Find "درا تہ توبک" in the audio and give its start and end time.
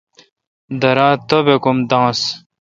0.81-1.65